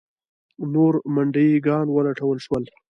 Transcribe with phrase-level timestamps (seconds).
[0.73, 2.63] نور منډیي ګان ولټول شول.